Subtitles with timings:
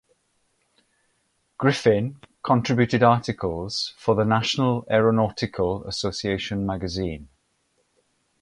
[1.59, 7.29] Griffin contributed articles for the National Aeronautical Association Magazine.